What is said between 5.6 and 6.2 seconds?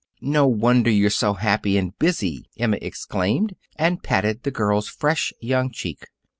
cheek.